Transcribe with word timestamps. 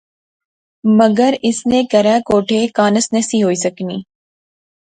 مگر 0.99 1.33
اس 1.49 1.59
نے 1.71 1.83
کہھرے 1.91 2.15
کوٹھے 2.27 2.59
کانس 2.77 3.05
نہسی 3.13 3.39
ہوئی 3.43 3.55
سکنی 3.65 3.97